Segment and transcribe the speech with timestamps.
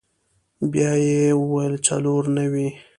[0.71, 2.67] بيا يې وويل څلور نوي.